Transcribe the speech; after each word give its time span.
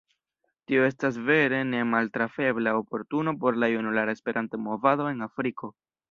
Tio 0.69 0.85
estas 0.91 1.17
vere 1.25 1.57
nemaltrafebla 1.73 2.73
oportuno 2.79 3.33
por 3.43 3.59
la 3.65 3.69
junulara 3.73 4.15
Esperanto-movado 4.17 5.07
en 5.11 5.21
Afriko. 5.27 5.71